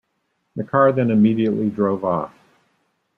The 0.55 0.63
car 0.63 0.91
then 0.91 1.11
immediately 1.11 1.69
drove 1.69 2.03
off. 2.03 2.33